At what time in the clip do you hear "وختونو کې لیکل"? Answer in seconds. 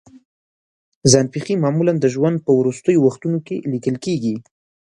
3.05-3.95